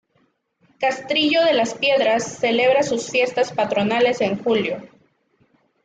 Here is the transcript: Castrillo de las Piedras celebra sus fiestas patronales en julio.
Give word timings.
Castrillo 0.79 1.43
de 1.45 1.53
las 1.53 1.75
Piedras 1.75 2.23
celebra 2.23 2.81
sus 2.81 3.11
fiestas 3.11 3.51
patronales 3.51 4.19
en 4.21 4.43
julio. 4.43 4.81